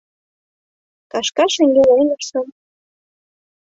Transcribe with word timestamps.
Кашка 1.11 1.45
шеҥгел 1.53 1.89
эҥыжшым 2.01 2.47